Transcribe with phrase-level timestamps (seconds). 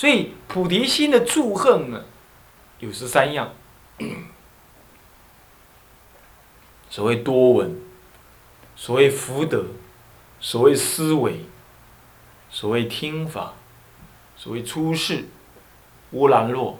[0.00, 2.02] 所以菩提心的祝贺呢，
[2.78, 3.52] 有十三样。
[6.88, 7.78] 所谓多闻，
[8.74, 9.66] 所谓福德，
[10.40, 11.44] 所谓思维，
[12.48, 13.52] 所谓听法，
[14.38, 15.28] 所谓出世，
[16.12, 16.78] 乌兰若，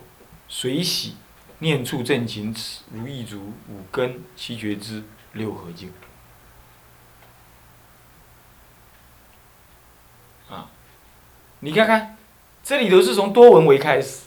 [0.48, 1.16] 随喜，
[1.59, 5.93] 念处正勤此，如意足，五根，七觉支，六合境。
[10.49, 10.71] 啊，
[11.58, 12.16] 你看看，
[12.63, 14.27] 这里头是从多闻为开始，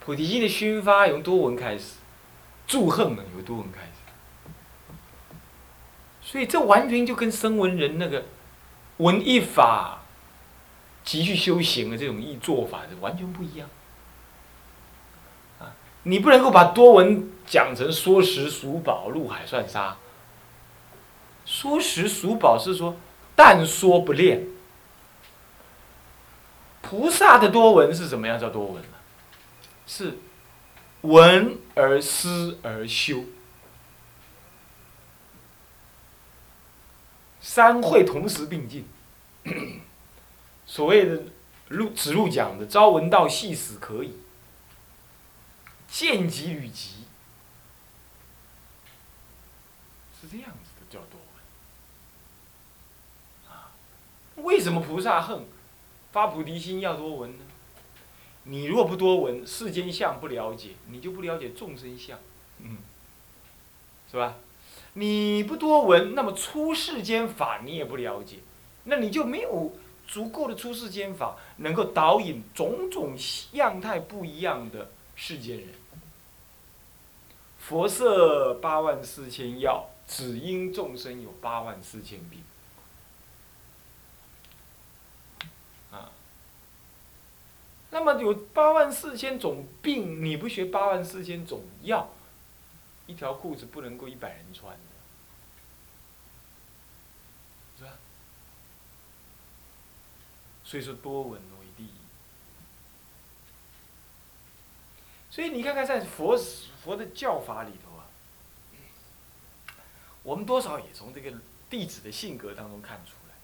[0.00, 1.94] 菩提心的熏发由多闻开始。
[2.64, 5.36] 祝恨呢，由多闻开始，
[6.22, 8.24] 所以这完全就跟声闻人那个
[8.98, 10.02] 闻一法
[11.04, 13.68] 急去修行的这种意做法是完全不一样。
[15.58, 15.74] 啊，
[16.04, 19.96] 你不能够把多闻讲成说食数宝入海算沙。
[21.44, 22.96] 说食数宝是说
[23.34, 24.46] 但说不练。
[26.92, 28.88] 菩萨的多闻是怎么样叫多闻呢？
[29.86, 30.18] 是。
[31.00, 33.24] 闻而思而修，
[37.40, 38.86] 三会同时并进。
[40.66, 41.22] 所谓的
[41.68, 44.18] 路子路讲的“朝闻道，夕死可以”，
[45.88, 47.06] 见即履即，
[50.20, 51.18] 是这样子的，叫多
[53.48, 53.50] 闻。
[53.50, 53.72] 啊，
[54.36, 55.44] 为什么菩萨恨
[56.12, 57.44] 发菩提心要多闻呢？
[58.44, 62.18] 你如果不多闻世间相不了解，你就不了解众生相，
[62.58, 62.78] 嗯，
[64.10, 64.36] 是吧？
[64.94, 68.38] 你不多闻，那么出世间法你也不了解，
[68.84, 69.72] 那你就没有
[70.06, 73.16] 足够的出世间法，能够导引种种
[73.52, 75.68] 样态不一样的世间人。
[77.58, 82.42] 佛设八万四千药，只因众生有八万四千病。
[87.94, 92.08] 那么有八万四千种病，你不学八万四千种药，
[93.06, 94.78] 一条裤子不能够一百人穿的，
[97.78, 97.90] 是吧？
[100.64, 101.90] 所以说多闻为第一。
[105.30, 106.34] 所以你看看在佛
[106.82, 108.08] 佛的教法里头啊，
[110.22, 111.30] 我们多少也从这个
[111.68, 113.34] 弟子的性格当中看出来。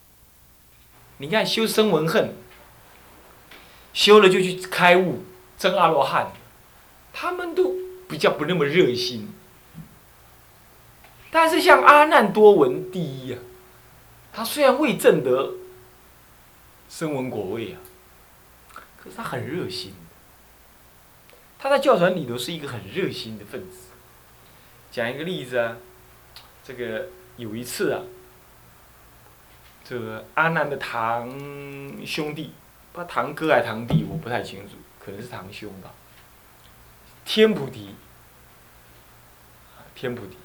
[1.19, 2.35] 你看修身闻恨。
[3.99, 5.25] 修了就去开悟，
[5.59, 6.31] 真阿罗汉，
[7.13, 7.75] 他们都
[8.09, 9.29] 比较不那么热心。
[11.33, 13.41] 但是像阿难多闻第一啊，
[14.33, 15.55] 他虽然未证得
[16.89, 17.81] 声闻果位啊，
[19.03, 19.93] 可是他很热心。
[21.59, 23.89] 他在教传里头是一个很热心的分子。
[24.93, 25.77] 讲一个例子啊，
[26.63, 28.03] 这个有一次啊，
[29.83, 31.29] 这个阿难的堂
[32.07, 32.53] 兄弟。
[32.93, 35.91] 他堂哥还堂弟，我不太清楚，可能是堂兄吧。
[37.25, 37.95] 天菩提，
[39.95, 40.37] 天菩提，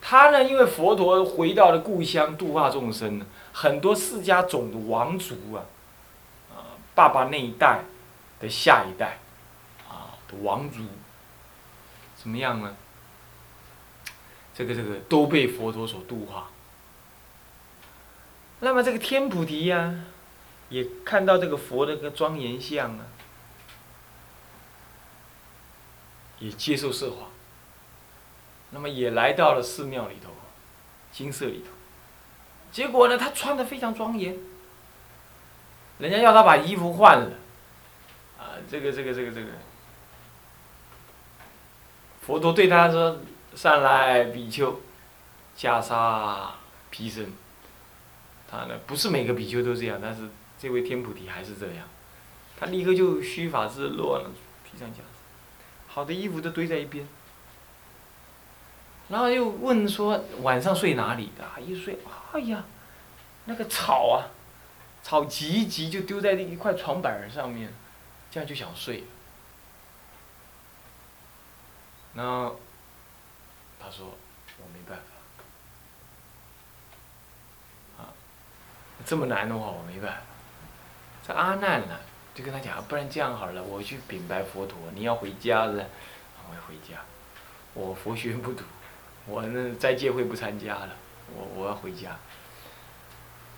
[0.00, 5.64] 他呢，因为佛陀回到了故乡度化众生呢，很多释迦种的王族啊，
[6.54, 7.80] 啊，爸爸那一代
[8.38, 9.18] 的下一代，
[9.88, 10.84] 啊的王族，
[12.14, 12.76] 怎么样呢？
[14.54, 16.50] 这个这个都被佛陀所度化。
[18.60, 20.04] 那么这个天菩提呀。
[20.72, 23.04] 也看到这个佛的个庄严像啊，
[26.38, 27.26] 也接受设化，
[28.70, 30.30] 那么也来到了寺庙里头，
[31.12, 31.72] 金色里头，
[32.72, 34.34] 结果呢，他穿的非常庄严，
[35.98, 37.36] 人家要他把衣服换了，
[38.38, 39.48] 啊，这个这个这个这个，
[42.22, 43.18] 佛陀对他说
[43.54, 44.80] ：“上来，比丘，
[45.54, 46.46] 袈裟
[46.88, 47.30] 披身。”
[48.50, 50.30] 他呢，不是每个比丘都这样，但是。
[50.62, 51.88] 这位天菩提还是这样，
[52.56, 54.30] 他立刻就虚法自落了，
[54.62, 55.00] 披上袈裟，
[55.88, 57.04] 好的衣服都堆在一边，
[59.08, 61.60] 然后又问说晚上睡哪里的？
[61.60, 61.98] 一睡，
[62.30, 62.62] 哎呀，
[63.46, 64.30] 那个草啊，
[65.02, 67.74] 草急急就丢在那一块床板上面，
[68.30, 69.02] 这样就想睡。
[72.14, 72.60] 然后
[73.80, 74.06] 他说
[74.58, 74.96] 我没办
[77.98, 78.14] 法，啊，
[79.04, 80.22] 这么难的话我没办法。
[81.24, 81.96] 这阿难呢，
[82.34, 85.86] 就跟他讲，不然这样好了，我去禀白佛陀，你要回家了，
[86.48, 86.98] 我要回家，
[87.74, 88.64] 我佛学不读，
[89.26, 90.90] 我那斋戒会不参加了，
[91.36, 92.18] 我我要回家。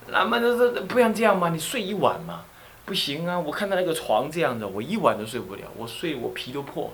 [0.07, 2.45] 那么这这不像这样嘛，你睡一晚嘛，
[2.85, 6.93] 不行啊，我看到那个床这样子，我一晚都睡不了，我睡我皮都破，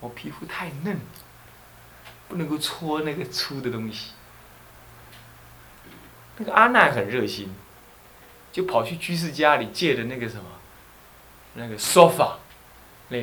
[0.00, 0.98] 我皮肤太嫩，
[2.28, 4.12] 不能够搓那个粗的东西。
[6.36, 7.54] 那个阿难很热心。
[8.58, 10.42] 就跑去居士家里借的那个什么，
[11.54, 12.32] 那个 sofa，
[13.06, 13.16] 那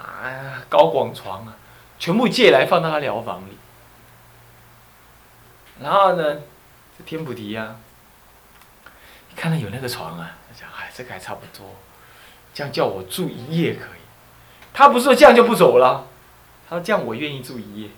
[0.00, 1.56] 啊高广床啊，
[1.98, 3.58] 全部借来放到他疗房里。
[5.80, 6.42] 然后呢，
[7.04, 7.74] 天普提呀，
[9.34, 11.74] 看到有那个床啊，他讲哎，这个还差不多，
[12.54, 14.00] 这样叫我住一夜可以。
[14.72, 16.06] 他不是说这样就不走了，
[16.68, 17.88] 他说这样我愿意住一夜。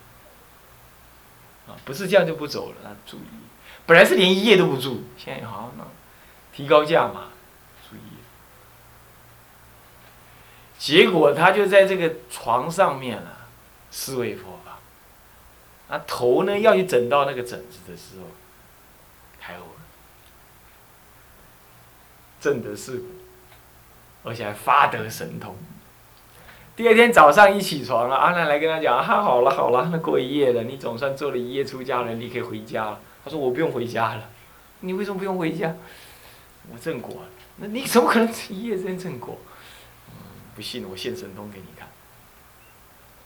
[1.69, 3.43] 啊，不是这样就不走了，他住一夜。
[3.85, 5.85] 本来是连一夜都不住，现在好那
[6.53, 7.29] 提高价嘛，
[7.89, 8.23] 住一夜。
[10.79, 13.47] 结果他就在这个床上面啊，
[13.91, 14.79] 四位佛法。
[15.95, 18.27] 啊，头呢要去整到那个枕子的时候，
[19.41, 19.83] 开悟了，
[22.41, 23.03] 正得是，
[24.25, 25.55] 而且还发得神通。
[26.75, 34.31] 第二天早上一起床啊，阿难来跟他讲：“哈，好了好了，那过一夜了，你总算做了一夜出家人，你可以回家了。”他说：“我不用回家了。”
[34.81, 35.77] 你为什么不用回家？
[36.71, 37.25] 我正果，
[37.57, 39.39] 那你怎么可能一夜间正果？
[40.55, 41.89] 不信我现神通给你看。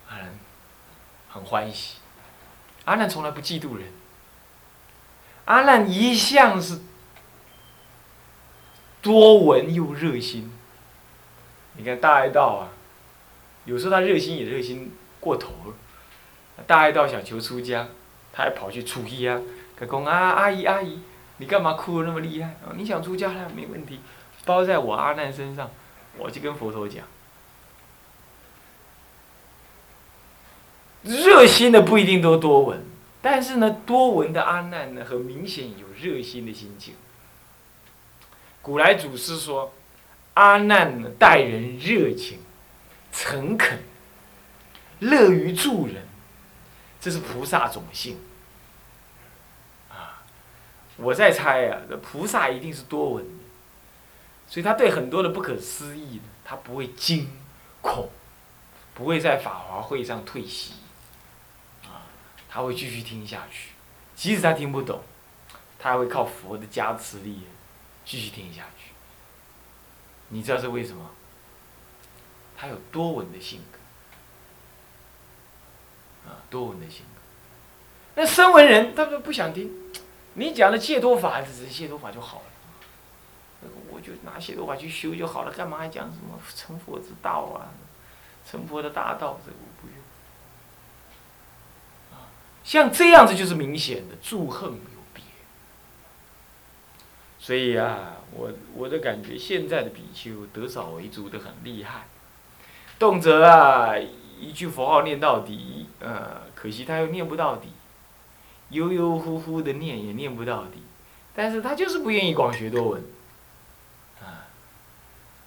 [0.09, 0.39] 阿难
[1.29, 1.97] 很欢喜。
[2.85, 3.89] 阿难从来不嫉妒人。
[5.45, 6.81] 阿难一向是
[9.03, 10.53] 多闻又热心。
[11.75, 12.71] 你看大爱道啊，
[13.65, 15.75] 有时候他热心也热心过头了。
[16.67, 17.89] 大爱道想求出家，
[18.33, 19.41] 他还跑去出家啊，
[19.77, 21.01] 跟讲啊阿姨阿姨，
[21.39, 22.55] 你干嘛哭的那么厉害？
[22.77, 24.01] 你想出家了没问题，
[24.45, 25.71] 包在我阿难身上，
[26.17, 27.05] 我就跟佛陀讲。
[31.03, 32.83] 热心的不一定都多闻，
[33.23, 36.95] 但是呢，多闻的阿难呢，很明显有热心的心情。
[38.61, 39.73] 古来祖师说，
[40.35, 42.41] 阿难呢待人热情、
[43.13, 43.79] 诚恳、
[44.99, 46.07] 乐于助人，
[47.01, 48.19] 这是菩萨种性。
[50.97, 53.45] 我在猜啊，这菩萨一定是多闻的，
[54.47, 57.31] 所以他对很多的不可思议的，他不会惊
[57.83, 58.09] 恐，
[58.95, 60.73] 不会在法华会上退席。
[61.85, 62.09] 啊
[62.49, 63.73] 他会继续听下去，
[64.15, 65.03] 即使他听不懂，
[65.79, 67.43] 他还会靠佛的加持力
[68.05, 68.93] 继续听下去。
[70.31, 71.11] 你知道是为什么？
[72.57, 73.79] 他有多闻的性格，
[76.31, 77.21] 啊，多闻的性格。
[78.15, 79.86] 那声闻人，他们不想听，
[80.37, 82.45] 你讲的解脱法，只是解脱法就好了。
[83.91, 87.73] 我就拿解脱法去修就好了，干嘛还讲什么成佛之道啊？
[88.49, 89.97] 成佛的大道，这个我不用。
[92.63, 94.79] 像这样子就是明显的祝恨有
[95.15, 95.23] 别，
[97.39, 102.07] 所以啊，我我的感觉现在的比丘得少为主的很厉害，
[102.99, 103.97] 动辄啊
[104.39, 107.71] 一句佛号念到底，呃，可惜他又念不到底，
[108.71, 110.83] 悠悠忽忽的念也念不到底，
[111.35, 113.03] 但是他就是不愿意广学多闻，
[114.21, 114.47] 啊，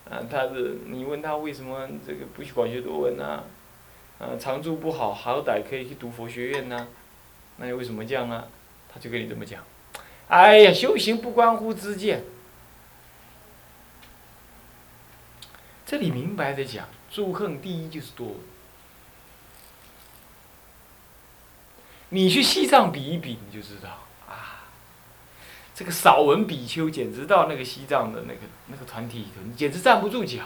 [0.10, 3.44] 啊，他是你问他为什么这个不去广学多闻呢？
[4.20, 6.88] 啊，常住不好，好歹可以去读佛学院呢。
[7.58, 8.48] 那你为什么这样呢？
[8.92, 9.64] 他就跟你这么讲
[10.30, 12.24] ：“哎呀，修行不关乎知见。”
[15.86, 18.36] 这里明白的讲，祝恨第一就是多闻。
[22.10, 23.90] 你去西藏比一比，你就知道
[24.28, 24.66] 啊，
[25.76, 30.44] 这个少文比丘简直到那个西藏的那个那个团体里头，你简直站不住脚。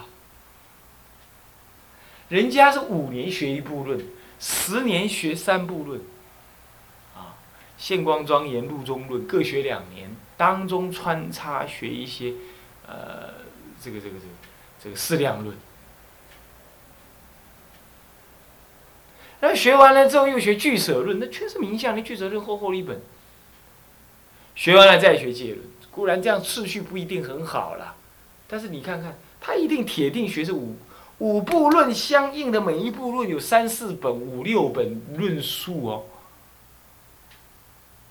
[2.29, 4.05] 人家是五年学一部论，
[4.39, 6.01] 十年学三部论。
[7.15, 7.35] 啊
[7.77, 12.33] 现光庄严、路中论各学两年，当中穿插学一些，
[12.87, 13.33] 呃，
[13.81, 14.33] 这个这个这个
[14.83, 15.55] 这个四量论。
[19.45, 23.01] 那学完了之后又学俱舍论，那确实名相，那俱舍论厚厚的一本。
[24.55, 25.59] 学完了再学戒论，
[25.91, 27.93] 固然这样次序不一定很好了，
[28.47, 30.77] 但是你看看，他一定铁定学是五
[31.17, 36.03] 五部论相应的，每一部论有三四本、五六本论述哦。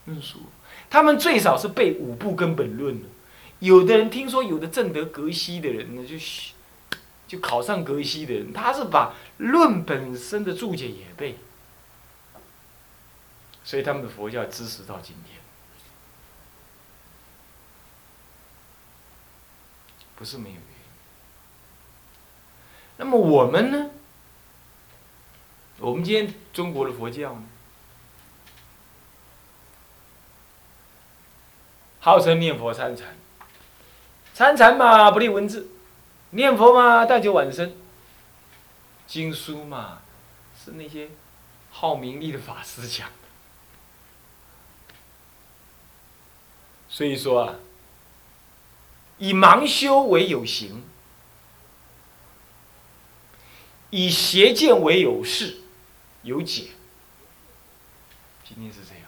[0.04, 0.40] 论述，
[0.90, 3.08] 他们最少是背五部根本论的。
[3.60, 6.18] 有的人听说，有的正德格西的人呢，就
[7.32, 11.38] 就考上格西的人，他是把论本身的注解也背，
[13.64, 15.40] 所以他们的佛教支持到今天，
[20.14, 20.66] 不是没有原因。
[22.98, 23.90] 那么我们呢？
[25.78, 27.44] 我们今天中国的佛教呢？
[32.00, 33.16] 号称念佛参禅，
[34.34, 35.70] 参禅嘛不立文字，
[36.32, 37.74] 念佛嘛但求往生。
[39.06, 40.00] 经书嘛
[40.64, 41.10] 是那些
[41.70, 43.14] 好名利的法师讲的，
[46.88, 47.56] 所以说啊，
[49.18, 50.82] 以盲修为有形，
[53.90, 55.58] 以邪见为有事、
[56.22, 56.70] 有解。
[58.46, 59.04] 今天是这样。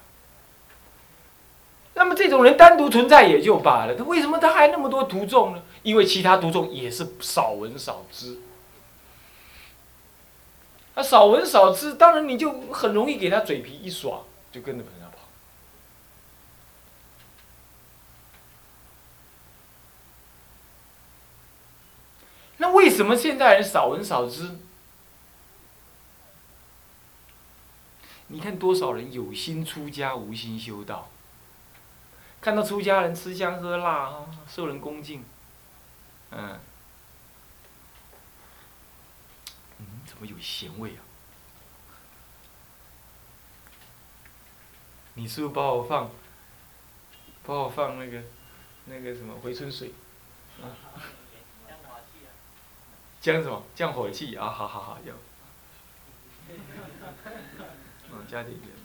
[2.04, 5.62] 那么这种人单独存在也就罢了，他为什么他还那么多徒众呢？
[5.82, 8.40] 因为其他徒众也是少闻少知。
[10.94, 14.20] 他少闻少知，当然你就很容易给他嘴皮一耍，
[14.52, 15.16] 就跟着人家跑。
[22.58, 24.58] 那为什么现在人少闻少知？
[28.26, 31.08] 你看多少人有心出家，无心修道。
[32.44, 35.24] 看到出家人吃香喝辣啊，受人恭敬，
[36.30, 36.60] 嗯，
[39.78, 41.00] 嗯，怎么有咸味啊？
[45.14, 46.10] 你是不是把我放，
[47.46, 48.22] 把我放那个，
[48.84, 49.94] 那个什么回春水？
[50.60, 50.68] 啊？
[53.22, 53.62] 降什么？
[53.74, 54.50] 降火气啊！
[54.50, 55.14] 好好好，有。
[58.12, 58.83] 嗯，加点盐。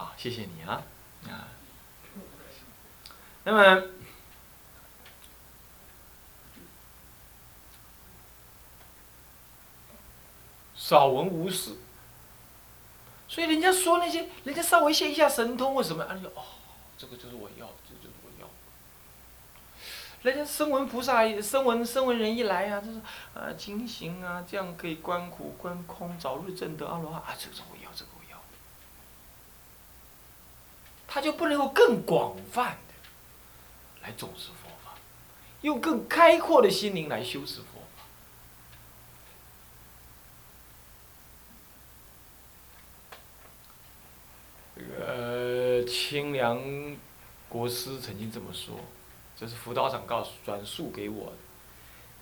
[0.00, 0.82] 好，谢谢你啊，
[1.28, 1.44] 啊。
[3.44, 3.82] 那么，
[10.74, 11.76] 少闻无事，
[13.28, 16.44] 所以人家说那些，人家稍微现一下神通或什么，啊，就哦，
[16.96, 18.48] 这个就是我要，这就是我要。
[20.22, 22.98] 人家声闻菩萨、声闻声闻人一来啊，就是
[23.34, 27.76] 啊，精行啊，这样可以观苦、观空，早日证得阿罗汉啊，这个我
[31.12, 32.94] 他就不能够更广泛的
[34.02, 34.94] 来重视佛法，
[35.62, 38.04] 用更开阔的心灵来修持佛法。
[44.76, 46.62] 这个清凉
[47.48, 48.78] 国师曾经这么说，
[49.36, 51.36] 这是辅导长告诉转述给我的。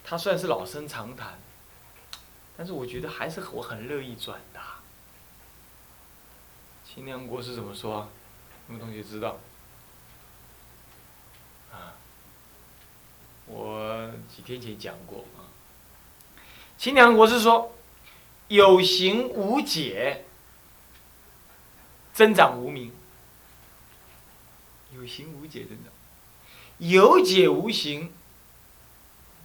[0.03, 1.39] 他算是老生常谈，
[2.57, 4.77] 但是我觉得还是我很乐意转达。
[6.87, 8.09] 清凉国师怎么说？
[8.69, 9.39] 有没有同学知道？
[11.73, 11.95] 啊，
[13.47, 15.49] 我几天前讲过啊。
[16.77, 17.75] 清凉国师说，
[18.49, 20.25] 有形无解，
[22.13, 22.93] 增长无名。
[24.95, 25.93] 有形无解增长，
[26.79, 28.13] 有解无形，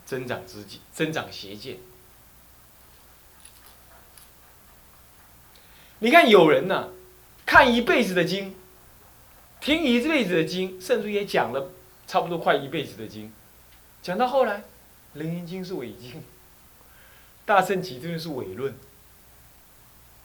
[0.04, 1.78] 增长知己，增长邪见。
[6.00, 6.90] 你看有人呢，
[7.46, 8.54] 看一辈子的经。
[9.64, 11.70] 听一辈子的经，甚至也讲了
[12.06, 13.32] 差不多快一辈子的经，
[14.02, 14.58] 讲到后来，
[15.14, 16.20] 《楞严经》是伪经，
[17.46, 18.76] 《大圣起论》是伪论。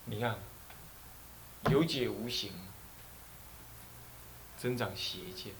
[0.07, 0.35] 你看，
[1.71, 2.51] 有解无形，
[4.57, 5.53] 增长邪见，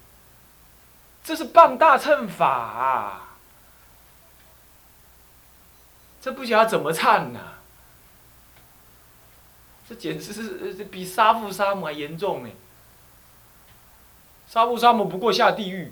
[1.24, 3.38] 这是傍大乘法啊，
[6.22, 7.40] 这不晓得怎么忏呐？
[9.88, 12.50] 这简直是比杀父杀母还严重呢！
[14.52, 15.92] 杀父杀母不过下地狱，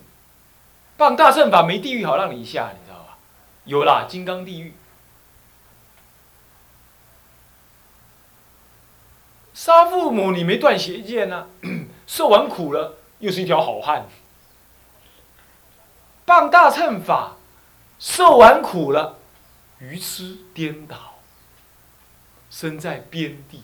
[0.97, 3.19] 棒大圣法没地狱好让你下，你知道吧？
[3.65, 4.73] 有啦，金刚地狱。
[9.53, 11.45] 杀父母你没断邪见呐，
[12.07, 14.07] 受完苦了又是一条好汉。
[16.25, 17.35] 棒大乘法，
[17.99, 19.19] 受完苦了，
[19.77, 21.19] 愚痴颠倒，
[22.49, 23.61] 身在边地。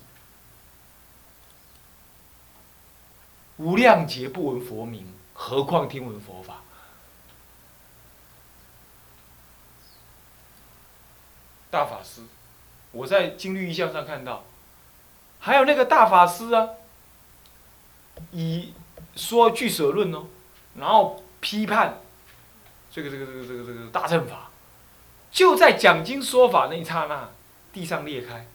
[3.64, 6.62] 无量劫不闻佛名，何况听闻佛法？
[11.72, 12.24] 大法师，
[12.92, 14.44] 我在经律意象上看到，
[15.40, 16.72] 还有那个大法师啊，
[18.32, 18.74] 以
[19.16, 20.26] 说俱舍论哦，
[20.76, 22.02] 然后批判
[22.92, 24.50] 这个这个这个这个这个大乘法，
[25.32, 27.30] 就在讲经说法那一刹那，
[27.72, 28.46] 地上裂开，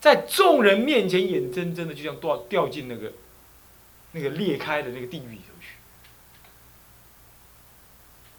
[0.00, 3.12] 在众人面前眼睁睁的就像掉掉进那个。
[4.14, 5.74] 那个裂开的那个地狱里头去，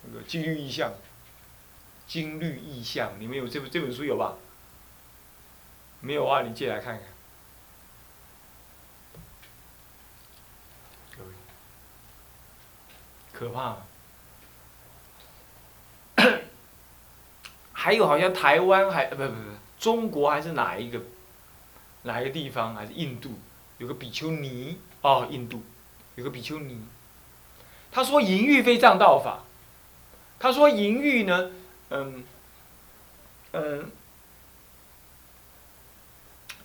[0.04, 0.94] 那个金绿意象，
[2.08, 4.36] 金绿意象，你们有这本这本书有吧？
[6.00, 7.04] 没有啊，你借来看看。
[13.34, 13.78] 可怕。
[17.74, 19.36] 还有好像台湾还不不不，
[19.78, 21.02] 中国还是哪一个，
[22.04, 23.38] 哪一个地方还是印度，
[23.78, 24.78] 有个比丘尼。
[25.02, 25.62] 哦，印度
[26.16, 26.80] 有个比丘尼，
[27.92, 29.44] 他说淫欲非藏道法。
[30.40, 31.52] 他说淫欲呢，
[31.92, 32.24] 嗯，
[33.52, 33.92] 嗯，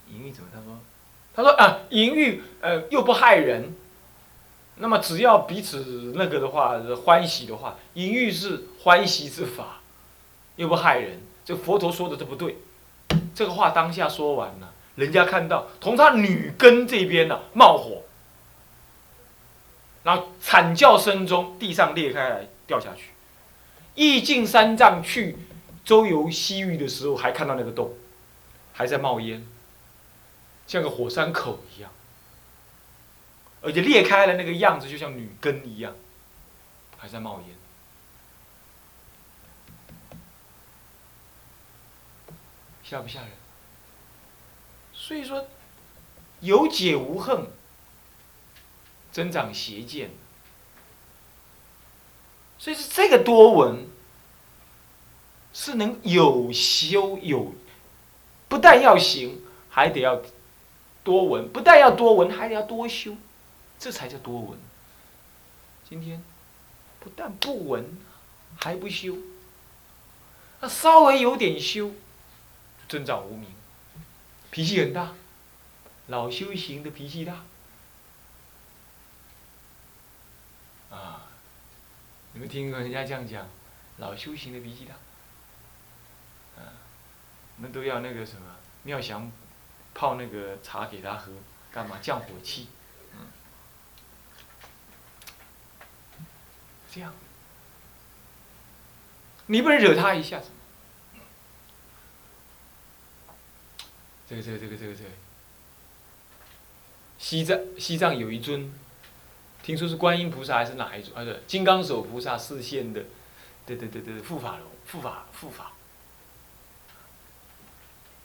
[0.09, 0.49] 淫欲怎么？
[0.55, 0.79] 他说，
[1.35, 3.75] 他说啊，淫欲呃又不害人，
[4.77, 9.81] 那么只要彼此那个的话，欢喜的话，淫欲是欢喜之法，
[10.57, 11.21] 又不害人。
[11.45, 12.57] 这佛陀说的这不对，
[13.35, 14.70] 这个话当下说完了，
[15.01, 18.03] 人家看到从他女根这边呢冒火，
[20.03, 23.13] 然后惨叫声中，地上裂开来掉下去。
[23.95, 25.39] 意境三藏去
[25.87, 27.95] 周游西域的时候，还看到那个洞，
[28.75, 29.43] 还在冒烟，
[30.67, 31.91] 像个火山口一样。
[33.63, 35.95] 而且裂开了那个样子，就像女根一样，
[36.99, 37.57] 还在冒烟，
[42.83, 43.40] 吓不吓人？
[45.11, 45.45] 所以说，
[46.39, 47.49] 有解无恨，
[49.11, 50.13] 增长邪见。
[52.61, 53.89] 所以是这个多闻，
[55.53, 57.53] 是能有修有，
[58.49, 60.23] 不但要行，还得要
[61.03, 63.17] 多闻；不但要多闻，还得要多修。
[63.81, 64.57] 这才叫多闻。
[65.89, 66.23] 今天
[67.01, 67.99] 不但不闻，
[68.61, 69.19] 还不修。
[70.61, 71.91] 那稍微有点修，
[72.89, 73.49] 增长无名，
[74.51, 75.13] 脾气很大。
[76.09, 77.45] 老修行的脾气大。
[80.91, 81.23] 啊，
[82.33, 83.49] 你们听过人家这样讲？
[83.99, 84.95] 老修行的脾气大。
[86.63, 86.73] 啊，
[87.59, 89.31] 那都要那个什么妙祥
[89.95, 91.33] 泡那个茶给他喝，
[91.71, 92.69] 干嘛降火气？
[96.93, 97.15] 这样，
[99.47, 100.51] 你不能惹他一下子。
[104.31, 105.11] 这个这个这个这个这个，
[107.19, 108.73] 西藏西藏有一尊，
[109.61, 111.17] 听说是观音菩萨还是哪一尊？
[111.17, 113.03] 啊，对，金刚手菩萨示现的，
[113.67, 115.73] 对对对对，护法龙，护法护法。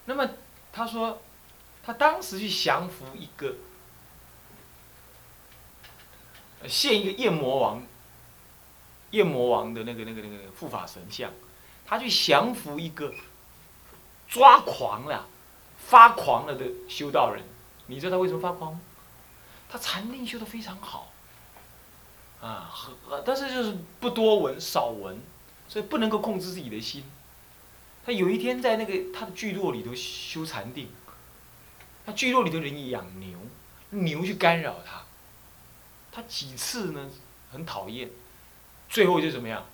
[0.05, 0.29] 那么
[0.71, 1.19] 他说，
[1.83, 3.55] 他当时去降服一个，
[6.67, 7.81] 现一个夜魔王。
[9.11, 11.31] 夜魔王的那个、那个、那个护法神像，
[11.85, 13.13] 他去降服一个
[14.27, 15.25] 抓狂了、
[15.87, 17.43] 发狂了的修道人。
[17.87, 18.79] 你知道他为什么发狂？
[19.67, 21.11] 他禅定修的非常好，
[22.39, 22.71] 啊，
[23.25, 25.19] 但是就是不多闻、少闻，
[25.67, 27.03] 所以不能够控制自己的心。
[28.05, 30.87] 他有一天在那个他的聚落里头修禅定，
[32.05, 33.37] 他聚落里头人养牛，
[33.89, 35.01] 牛去干扰他，
[36.11, 37.09] 他几次呢
[37.51, 38.09] 很讨厌。
[38.87, 39.65] 最后就怎么样？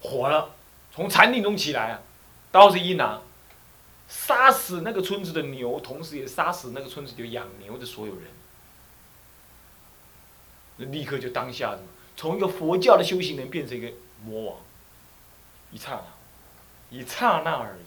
[0.00, 0.54] 火了，
[0.94, 2.00] 从禅定中起来啊，
[2.52, 3.20] 刀子一拿，
[4.08, 8.24] 杀死那个村子的牛，同时也杀死那个村子里养牛的所有人。
[10.78, 11.82] 那立刻就当下什么，
[12.16, 13.92] 从一个佛教的修行人变成一个
[14.24, 14.56] 魔王，
[15.72, 17.82] 一刹那，一刹那而已。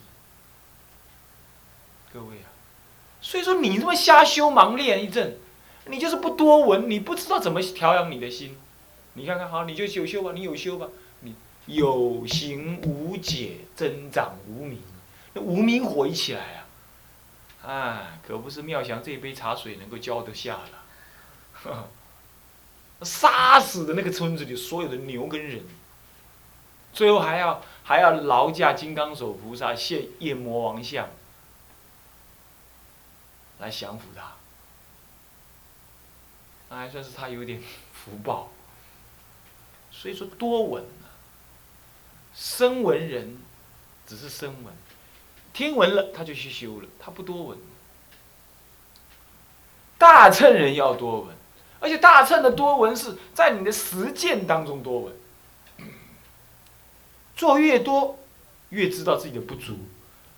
[2.14, 2.52] 各位啊，
[3.22, 5.38] 所以说你这么瞎修盲练一阵，
[5.86, 8.58] 你就是不多闻，你不知道怎么调养你的心。
[9.14, 10.90] 你看看好，你就有修吧，你有修吧，
[11.22, 11.34] 你
[11.68, 14.82] 有行无解，增长无名，
[15.34, 16.68] 那无名火一起来啊，
[17.66, 20.60] 哎，可不是妙祥这一杯茶水能够浇得下
[21.66, 21.90] 了，
[23.04, 25.64] 杀死的那个村子里所有的牛跟人，
[26.94, 31.10] 最后还要还要劳驾金刚手菩萨现夜魔王像
[33.60, 34.34] 来降服他，
[36.70, 37.62] 那还算是他有点
[37.94, 38.52] 福报。
[39.94, 41.14] 所以说多闻啊，
[42.34, 43.38] 声闻人
[44.08, 44.74] 只是声闻，
[45.54, 47.58] 听闻了他就去修了，他不多闻。
[49.98, 51.36] 大乘人要多闻，
[51.80, 55.14] 而且大乘的多闻是在你的实践当中多闻，
[57.36, 58.18] 做越多，
[58.70, 59.78] 越知道自己的不足，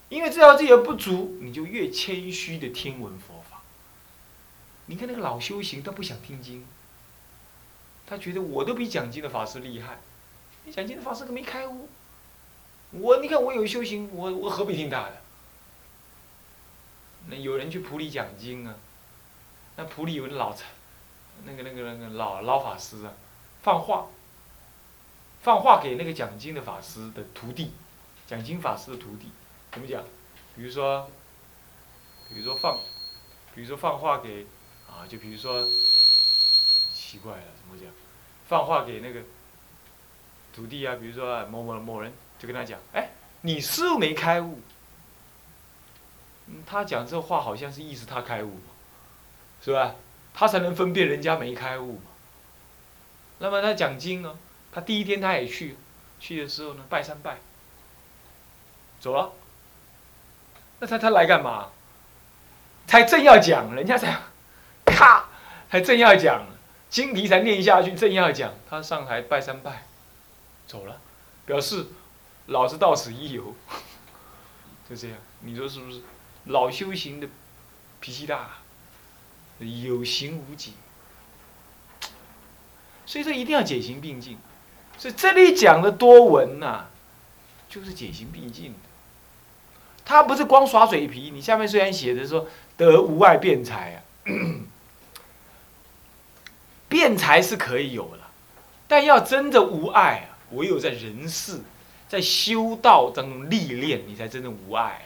[0.10, 3.62] 因为知道自己的不足，你就越谦虚的听闻佛法。
[4.88, 6.66] 你看那个老修行，他不想听经。
[8.06, 10.02] 他觉得我都比讲经的法师厉害，
[10.74, 11.88] 讲经的法师可没开悟，
[12.94, 15.22] 我你看我有修行，我我何必听他的？
[17.28, 18.76] 那有人去普里讲经啊，
[19.76, 20.56] 那普里有个老
[21.46, 23.14] 那个那个那个老老法师啊，
[23.62, 24.08] 放话，
[25.42, 27.72] 放话给那个讲经的法师的徒弟，
[28.28, 29.30] 讲经法师的徒弟，
[29.72, 30.04] 怎么讲？
[30.56, 31.10] 比如说，
[32.30, 32.78] 比如说放，
[33.56, 34.46] 比如说放话给，
[34.88, 35.66] 啊，就比如说。
[37.14, 37.94] 奇怪了，怎么讲？
[38.48, 39.22] 放话给那个
[40.52, 42.12] 徒弟啊，比如说某某某人，
[42.44, 43.10] 就跟他讲：“哎，
[43.42, 44.62] 你师傅没开悟。”
[46.68, 48.60] 他讲这话好像是意思他开悟，
[49.64, 49.96] 是吧？
[50.34, 52.02] 他才能分辨人家没开悟嘛。
[53.40, 54.38] 那么他讲经呢，
[54.72, 55.78] 他第一天他也去，
[56.20, 57.38] 去的时候呢，拜三拜，
[59.00, 59.32] 走了。
[60.80, 61.70] 那他他来干嘛？
[62.88, 64.20] 才正要讲，人家才，
[64.86, 65.30] 咔。
[65.70, 66.46] 还正要讲，
[66.90, 69.86] 经题才念下去，正要讲，他上台拜三拜，
[70.68, 71.00] 走了，
[71.46, 71.88] 表示
[72.48, 73.56] 老子到此一游，
[74.90, 76.02] 就这样，你说是不是？
[76.46, 77.28] 老修行的
[78.02, 78.50] 脾气大，
[79.60, 80.72] 有形无解，
[83.06, 84.38] 所以说一定要解行并进。
[84.98, 86.88] 所以这里讲的多闻呐，
[87.70, 88.80] 就是解行并进的。
[90.06, 93.98] 他不是光耍嘴皮，你下面虽然写着说得无碍辩才啊。
[96.90, 98.30] 辩才是可以有了，
[98.88, 101.62] 但要真的无碍啊，唯有在人世，
[102.08, 105.02] 在修道当中历练，你才真正无碍，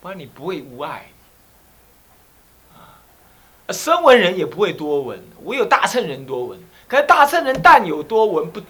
[0.00, 1.08] 不然你不会无碍。
[2.74, 3.00] 啊，
[3.72, 6.60] 声闻人也不会多闻，唯有大乘人多闻。
[6.86, 8.62] 可是大乘人但有多闻，不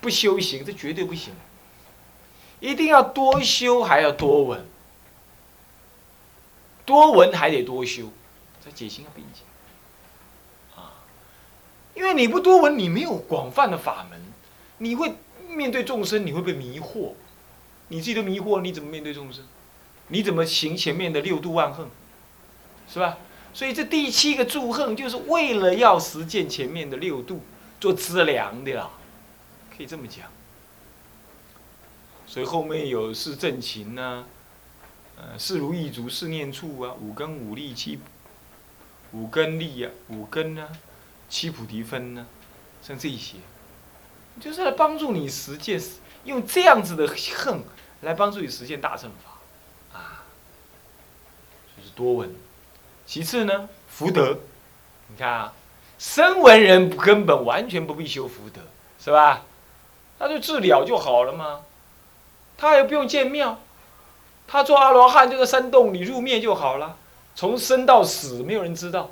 [0.00, 1.32] 不修行，这绝对不行。
[2.58, 4.66] 一定要多修，还要多闻，
[6.84, 8.10] 多闻还得多修，
[8.64, 9.44] 这解心要并进。
[11.94, 14.18] 因为你不多闻，你没有广泛的法门，
[14.78, 15.14] 你会
[15.54, 17.12] 面对众生，你会被迷惑，
[17.88, 19.44] 你自己都迷惑，你怎么面对众生？
[20.08, 21.86] 你怎么行前面的六度万恨，
[22.88, 23.18] 是吧？
[23.54, 27.42] 所以这第七个祝恨，就是为了要实践前面的六度，
[27.80, 28.90] 做资粮的啦，
[29.76, 30.26] 可以这么讲。
[32.26, 34.24] 所以后面有四正勤呐，
[35.16, 37.98] 呃，四如意足，四念处啊，五根五力七，
[39.12, 40.68] 五根力啊，五根呢。
[41.28, 42.26] 七菩提分呢，
[42.82, 43.38] 像这些，
[44.40, 45.80] 就是来帮助你实践，
[46.24, 47.62] 用这样子的恨
[48.00, 50.24] 来帮助你实现大乘法，啊，
[51.76, 52.34] 就是多闻。
[53.06, 54.38] 其次呢，福德，
[55.08, 55.52] 你看啊，
[55.98, 58.60] 声闻人根本完全不必修福德，
[58.98, 59.42] 是吧？
[60.18, 61.62] 他就治疗就好了嘛，
[62.56, 63.60] 他也不用建庙，
[64.46, 66.96] 他做阿罗汉就在山洞里入灭就好了，
[67.34, 69.10] 从生到死没有人知道。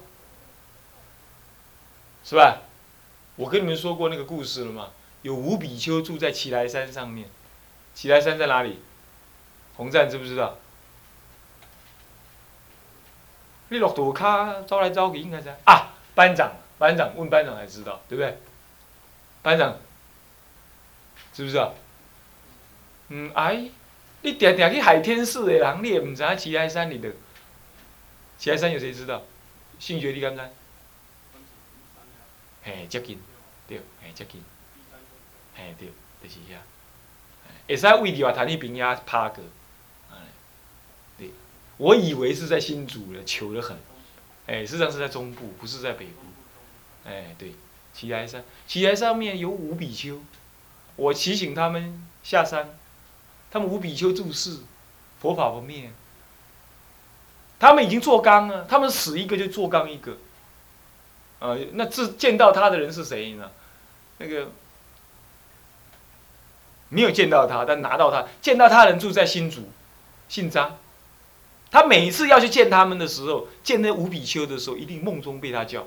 [2.23, 2.59] 是吧？
[3.37, 4.89] 我跟你们说过那个故事了吗？
[5.23, 7.29] 有五比丘住在奇来山上面，
[7.95, 8.81] 奇来山在哪里？
[9.77, 10.59] 红赞知不知道？
[13.69, 18.39] 你落土卡招来招去应该在啊，班长，班长问班长才知道，对不对？
[19.43, 19.79] 班长
[21.33, 21.75] 知不知道？
[23.09, 23.71] 嗯，哎，
[24.23, 27.11] 你定定去海天寺的人，你也唔知奇来山里的，
[28.39, 29.23] 奇来山有谁知道？
[29.79, 30.43] 姓学你敢知？
[32.63, 33.19] 嘿，接近，
[33.67, 34.43] 对，嘿，接近，
[35.61, 35.89] 嘿，对，
[36.23, 36.57] 就是遐，
[37.69, 39.45] 会使为伫话谈去平遐拍过，
[40.11, 40.17] 哎，
[41.19, 41.31] 对，
[41.77, 43.77] 我以为是在新竹了，求得很，
[44.47, 46.23] 哎，实际上是在中部，不是在北部，
[47.05, 47.53] 哎，对，
[47.93, 50.21] 奇来山，奇来上面有五比丘，
[50.97, 52.79] 我提醒他们下山，
[53.51, 54.61] 他们五比丘注释，
[55.21, 55.91] 佛法不灭，
[57.59, 60.17] 他们已经做缸了，他们死一个就做缸一个。
[61.41, 63.51] 呃，那自见到他的人是谁呢？
[64.19, 64.51] 那个
[66.91, 69.71] 没有见到他，但拿到他见到他人住在新竹，
[70.29, 70.77] 姓张。
[71.71, 75.87] 他每一次要去见他们的时候，见那五比丘的时候，一定梦中被他叫。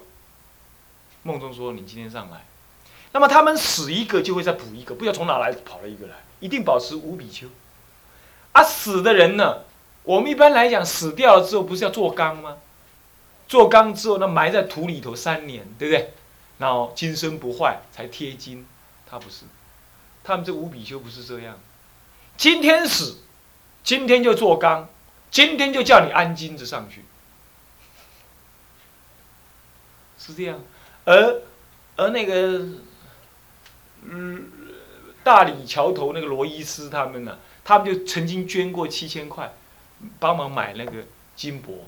[1.24, 2.46] 梦中说：“你今天上来。”
[3.14, 7.48] 那么他们死一个就会再补一个，不知道从哪来跑了一个来，一定保持五比丘。
[8.54, 9.60] 啊，死的人呢？
[10.04, 12.58] 我们一般来讲，死掉了之后不是要做缸吗？
[13.48, 16.14] 做缸之后，那埋在土里头三年，对不对？
[16.58, 18.66] 然后金身不坏才贴金，
[19.10, 19.46] 他不是，
[20.24, 21.60] 他们这五比丘不是这样。
[22.38, 23.18] 今天死，
[23.84, 24.90] 今天就做缸，
[25.30, 27.04] 今天就叫你安金子上去，
[30.18, 30.60] 是这样。
[31.06, 31.42] 而
[31.96, 32.66] 而那个，
[34.04, 34.50] 嗯，
[35.24, 39.54] 大理桥头那个罗伊斯他们呢，他们就曾经捐过七千块，
[40.20, 41.06] 帮忙买那个
[41.36, 41.86] 金箔。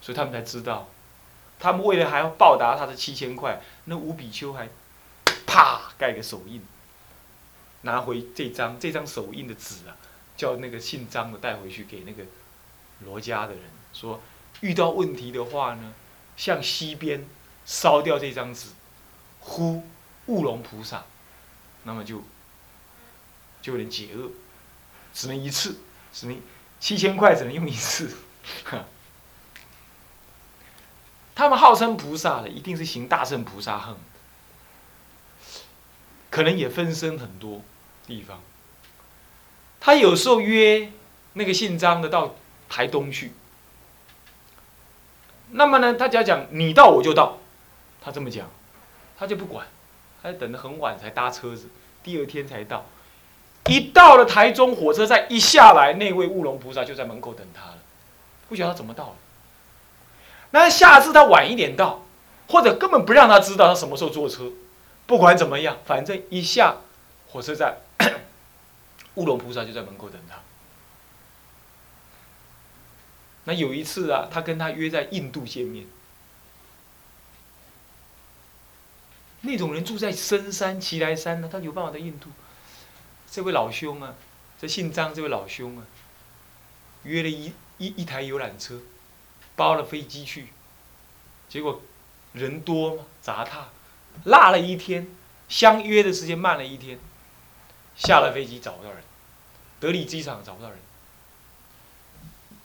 [0.00, 0.88] 所以他们才知道，
[1.58, 4.68] 他们为了还要报答他的七千块，那五比丘还，
[5.44, 6.62] 啪盖个手印，
[7.82, 9.96] 拿回这张这张手印的纸啊，
[10.36, 12.24] 叫那个姓张的带回去给那个
[13.04, 13.62] 罗家的人，
[13.92, 14.20] 说
[14.60, 15.94] 遇到问题的话呢，
[16.36, 17.26] 向西边
[17.64, 18.70] 烧掉这张纸，
[19.40, 19.84] 呼
[20.26, 21.04] 乌龙菩萨，
[21.84, 22.22] 那么就
[23.62, 24.30] 就能解厄，
[25.14, 25.78] 只能一次，
[26.12, 26.40] 只能
[26.80, 28.16] 七千块只能用一次，
[31.34, 33.96] 他们号称菩萨的，一定是行大乘菩萨恨，
[36.38, 37.62] 可能也分身很多
[38.06, 38.40] 地方。
[39.80, 40.92] 他有时候约
[41.32, 42.36] 那个姓张的到
[42.68, 43.32] 台东去，
[45.50, 47.38] 那么呢，他只要讲你到我就到，
[48.00, 48.48] 他这么讲，
[49.18, 49.66] 他就不管，
[50.22, 51.70] 他就等得很晚才搭车子，
[52.04, 52.86] 第二天才到。
[53.66, 57.78] 一到了台中火车站一下来，那位乌龙菩萨就在门口等他了，
[58.48, 59.14] 不晓得他怎么到了。
[60.52, 62.04] 那下次他晚一点到，
[62.46, 64.52] 或者根本不让他知道他什么时候坐车。
[65.08, 66.76] 不管怎么样，反正一下
[67.28, 67.78] 火车站，
[69.16, 70.36] 乌龙菩萨就在门口等他。
[73.44, 75.86] 那有一次啊，他跟他约在印度见面。
[79.40, 82.28] 那种人住在深山奇来山呢，他有办法在印度。
[83.30, 84.14] 这位老兄啊，
[84.60, 85.86] 这姓张这位老兄啊，
[87.04, 88.78] 约了一一一台游览车，
[89.56, 90.48] 包了飞机去，
[91.48, 91.80] 结果
[92.34, 93.68] 人多嘛，杂沓。
[94.24, 95.06] 落了一天，
[95.48, 96.98] 相约的时间慢了一天，
[97.96, 99.02] 下了飞机找不到人，
[99.80, 100.78] 德里机场找不到人，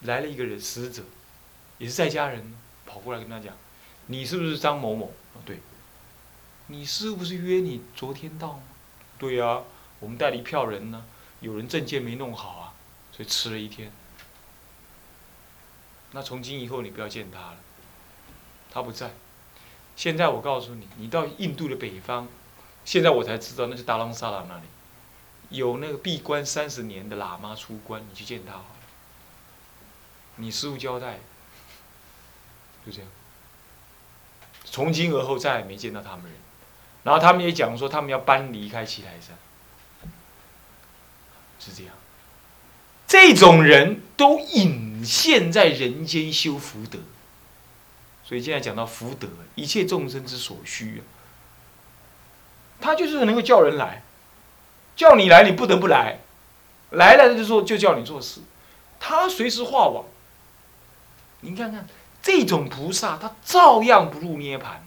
[0.01, 1.03] 来了一个人死者，
[1.77, 3.55] 也是在家人，跑过来跟他讲
[4.07, 5.13] ：“你是不是张某某
[5.45, 5.59] ？”“对。
[6.67, 8.61] ”“你是不是约你昨天到
[9.19, 9.61] ？”“对呀，
[9.99, 11.05] 我们带了一票人呢，
[11.39, 12.73] 有人证件没弄好啊，
[13.11, 13.91] 所以迟了一天。
[16.11, 17.57] ”“那从今以后你不要见他了，
[18.71, 19.11] 他不在。”
[19.95, 22.27] 现在我告诉你，你到印度的北方，
[22.83, 24.63] 现在我才知道那是达朗萨拉那里，
[25.49, 28.65] 有那个闭关三十年的喇嘛出关，你去见他好了。
[30.37, 31.19] 你师傅交代，
[32.85, 33.09] 就这样。
[34.65, 36.33] 从今而后再也没见到他们人，
[37.03, 39.37] 然后他们也讲说他们要搬离开七台山，
[41.59, 41.93] 是这样。
[43.05, 46.97] 这种人都隐现在人间修福德。
[48.23, 51.03] 所以现在讲到福德，一切众生之所需啊，
[52.79, 54.01] 他就是能够叫人来，
[54.95, 56.19] 叫你来，你不得不来，
[56.91, 58.41] 来了就说就叫你做事，
[58.99, 60.05] 他随时化网。
[61.41, 61.85] 您看看
[62.21, 64.85] 这种菩萨，他照样不入涅盘，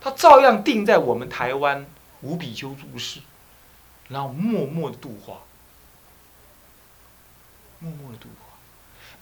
[0.00, 1.86] 他照样定在我们台湾
[2.22, 3.20] 无比丘住世，
[4.08, 5.42] 然后默默的度化，
[7.78, 8.51] 默默的度化。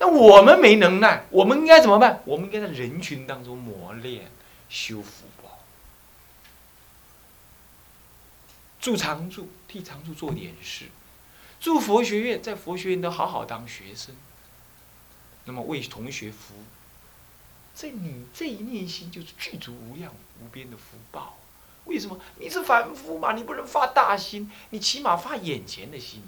[0.01, 2.23] 那我们没能耐，我们应该怎么办？
[2.25, 4.31] 我们应该在人群当中磨练
[4.67, 5.59] 修福报，
[8.79, 10.85] 住常住，替常住做点事，
[11.59, 14.15] 住佛学院，在佛学院都好好当学生，
[15.45, 16.63] 那么为同学服务，
[17.75, 20.11] 这你这一念心就是具足无量
[20.41, 21.37] 无边的福报。
[21.85, 22.19] 为什么？
[22.39, 26.23] 你是凡夫嘛，你不能发大心，你起码发眼前的心。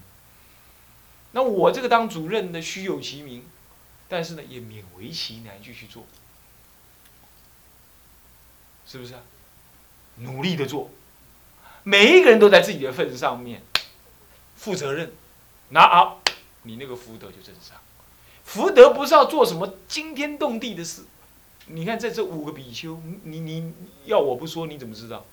[1.31, 3.43] 那我这个当主任的虚有其名。
[4.09, 6.05] 但是呢，也勉为其难继续做，
[8.85, 9.21] 是不是啊？
[10.17, 10.91] 努力的做，
[11.81, 13.63] 每一个人都在自己的份子上面
[14.55, 15.11] 负责任，
[15.69, 16.21] 那好，
[16.61, 17.81] 你那个福德就增上。
[18.43, 21.05] 福德不是要做什么惊天动地的事，
[21.65, 23.73] 你看在这五个比丘，你你
[24.05, 25.25] 要我不说，你怎么知道？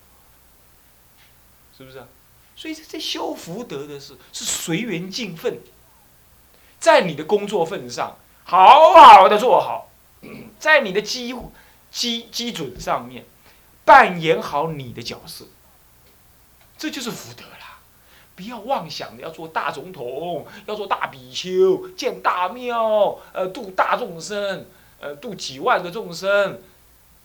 [1.76, 2.08] 是不是啊？
[2.56, 5.60] 所以这修福德的事是随缘尽分，
[6.78, 8.16] 在你的工作份上。
[8.44, 9.90] 好好的做好，
[10.58, 11.34] 在你的基
[11.90, 13.24] 基基准上面
[13.84, 15.46] 扮演好你的角色，
[16.78, 17.78] 这就是福德啦！
[18.36, 24.66] 不要妄想的要做大总统，要做大比丘，建大庙，呃，度大众生，
[24.98, 26.62] 呃，度几万个众生，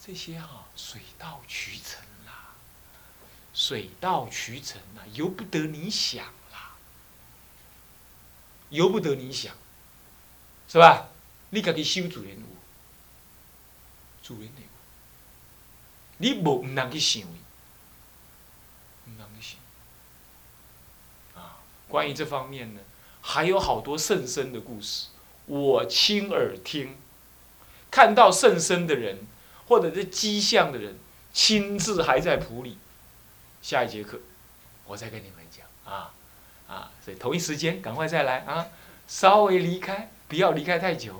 [0.03, 2.55] 这些哈水到渠成啦，
[3.53, 6.75] 水到渠成啦，由不得你想啦，
[8.69, 9.53] 由不得你想，
[10.67, 11.09] 是吧？
[11.51, 12.45] 你家己修自然有，
[14.21, 14.49] 自然有。
[16.17, 19.55] 你无唔能去想，唔能去
[21.35, 21.41] 想。
[21.41, 22.81] 啊，关于这方面呢，
[23.21, 25.07] 还有好多甚深的故事，
[25.45, 26.97] 我亲耳听，
[27.91, 29.27] 看到甚深的人，
[29.67, 30.97] 或者是迹象的人，
[31.31, 32.77] 亲自还在普里。
[33.61, 34.19] 下一节课，
[34.85, 36.13] 我再跟你们讲啊
[36.67, 38.67] 啊，所以同一时间赶快再来啊，
[39.07, 41.13] 稍微离开，不要离开太久。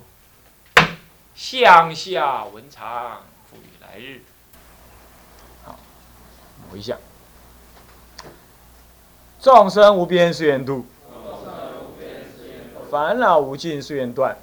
[1.36, 4.22] 向下文长，赋予来日。
[5.66, 5.78] 好，
[6.74, 6.98] 一下。
[9.40, 10.86] 众生无边誓愿度，
[12.90, 14.38] 烦恼无尽誓愿断，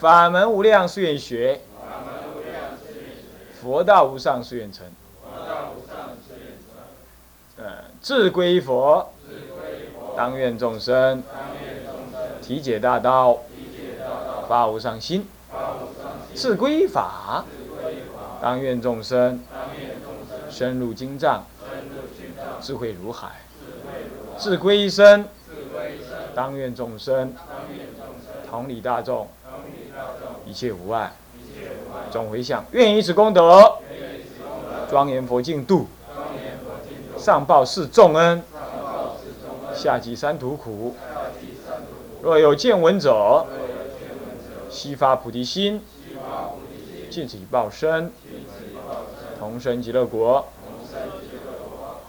[0.00, 1.60] 法门无量誓愿学，
[3.60, 4.86] 佛道无上誓愿成。
[7.58, 9.12] 嗯，志归佛，
[10.16, 11.22] 当愿众生
[12.48, 13.40] 体解大道。
[14.48, 15.28] 发无上心，
[16.34, 17.44] 自归法，
[18.40, 19.44] 当愿众生
[20.48, 21.44] 深入经藏，
[22.58, 23.28] 智慧如海；
[24.38, 25.26] 自归身，
[26.34, 27.34] 当愿众生
[28.48, 29.28] 同理大众，
[30.46, 31.12] 一切无碍。
[32.10, 33.70] 总回向，愿以此功德，
[34.88, 35.86] 庄严佛净土，
[37.18, 38.42] 上报四重恩，
[39.74, 40.96] 下济三途苦。
[42.20, 43.46] 若有见闻者，
[44.68, 45.80] 悉发菩提心，
[47.10, 48.12] 尽此一报身，
[49.38, 50.44] 同生极乐国，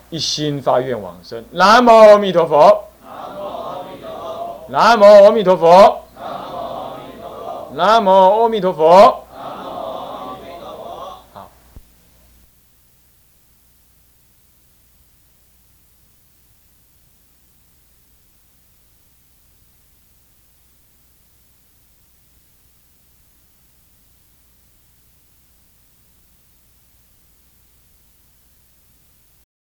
[0.10, 1.46] 一心发愿往生。
[1.52, 2.86] 南无阿弥陀佛。
[4.68, 6.02] 南无阿弥陀佛。
[7.74, 9.24] 南无阿弥陀佛。